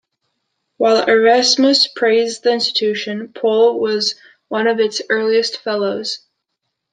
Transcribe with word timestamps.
While 0.77 1.07
Erasmus 1.07 1.87
praised 1.87 2.41
the 2.41 2.53
institution, 2.53 3.31
Pole 3.33 3.79
was 3.79 4.15
one 4.47 4.65
of 4.65 4.79
its 4.79 4.99
earliest 5.11 5.59
fellows. 5.61 6.25